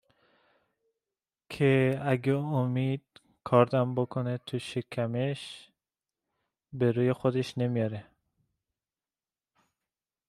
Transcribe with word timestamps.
که 1.49 1.99
اگه 2.03 2.33
امید 2.35 3.01
کاردم 3.43 3.95
بکنه 3.95 4.37
تو 4.37 4.59
شکمش 4.59 5.69
به 6.73 6.91
روی 6.91 7.13
خودش 7.13 7.57
نمیاره 7.57 8.05